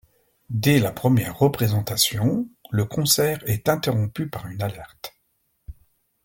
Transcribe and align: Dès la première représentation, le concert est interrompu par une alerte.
Dès 0.55 0.79
la 0.79 0.91
première 0.91 1.37
représentation, 1.37 2.49
le 2.71 2.85
concert 2.85 3.37
est 3.47 3.69
interrompu 3.69 4.27
par 4.27 4.47
une 4.47 4.63
alerte. 4.63 5.13